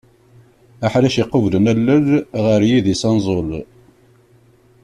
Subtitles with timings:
[0.85, 2.07] Aḥric iqublen allel
[2.43, 3.49] ɣer yidis anẓul.